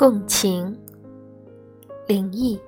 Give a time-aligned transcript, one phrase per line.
[0.00, 0.74] 共情，
[2.06, 2.58] 灵异。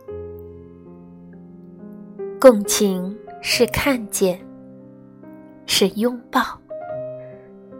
[2.39, 4.39] 共情是看见，
[5.65, 6.43] 是拥抱，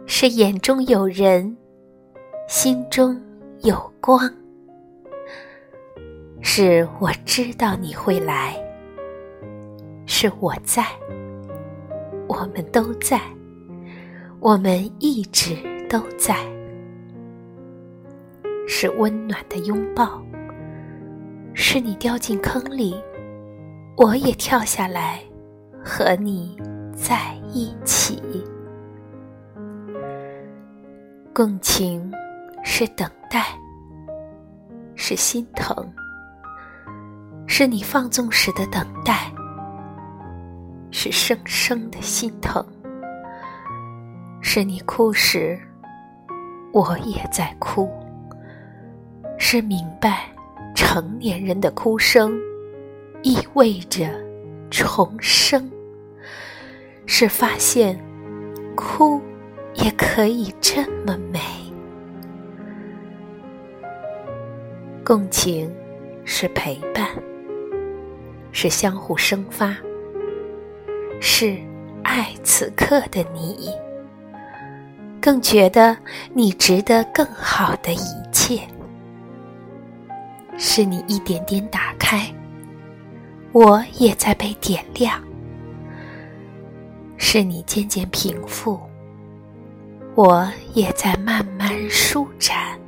[0.07, 1.55] 是眼中有人，
[2.47, 3.15] 心中
[3.61, 4.19] 有光，
[6.41, 8.55] 是我知道你会来，
[10.07, 10.83] 是我在，
[12.27, 13.21] 我们都在，
[14.39, 15.55] 我们一直
[15.87, 16.37] 都在。
[18.67, 20.21] 是温暖的拥抱，
[21.53, 22.95] 是你掉进坑里，
[23.97, 25.19] 我也跳下来，
[25.83, 26.57] 和你
[26.95, 28.21] 在一起。
[31.33, 32.11] 共情
[32.63, 33.45] 是等待，
[34.95, 35.75] 是心疼，
[37.47, 39.31] 是你放纵时的等待，
[40.91, 42.65] 是生生的心疼，
[44.41, 45.59] 是你哭时，
[46.71, 47.91] 我也在哭。
[49.53, 50.27] 是明白，
[50.73, 52.41] 成年人的哭声
[53.21, 54.09] 意味着
[54.71, 55.61] 重生；
[57.05, 57.95] 是发现，
[58.75, 59.21] 哭
[59.75, 61.39] 也可以这么美。
[65.05, 65.71] 共情
[66.25, 67.07] 是陪伴，
[68.51, 69.77] 是相互生发，
[71.21, 71.55] 是
[72.03, 73.69] 爱此刻的你，
[75.21, 75.95] 更觉得
[76.33, 78.22] 你值得更好的一。
[80.65, 82.25] 是你一点点打开，
[83.51, 85.19] 我也在被点亮；
[87.17, 88.79] 是你渐渐平复，
[90.15, 92.79] 我也在慢慢舒展；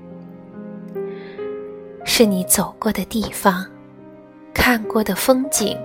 [2.06, 3.66] 是你走过的地方，
[4.54, 5.78] 看过的风景，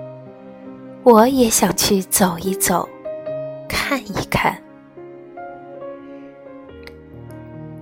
[1.03, 2.89] 我也想去走一走，
[3.69, 4.57] 看一看。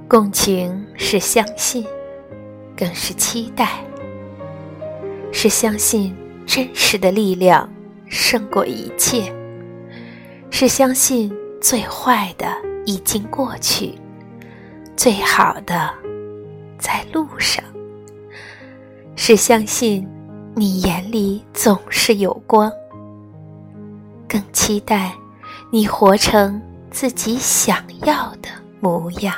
[0.08, 1.86] 共情是相信。
[2.74, 3.80] 更是期待，
[5.40, 6.12] 是相信
[6.44, 7.72] 真实的力量
[8.08, 9.32] 胜过一切，
[10.50, 12.48] 是相信最坏的
[12.84, 13.96] 已经过去，
[14.96, 15.94] 最好的
[16.76, 17.62] 在路上，
[19.14, 20.04] 是相信
[20.56, 22.72] 你眼里总是有光，
[24.28, 25.12] 更期待
[25.70, 26.60] 你活成
[26.90, 28.48] 自己想要的
[28.80, 29.32] 模样。